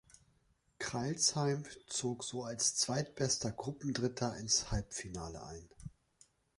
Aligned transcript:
Crailsheim 0.79 1.63
zog 1.85 2.23
so 2.23 2.43
als 2.43 2.73
zweitbester 2.75 3.51
Gruppendritter 3.51 4.35
ins 4.35 4.71
Halbfinale 4.71 5.43
ein. 5.45 5.69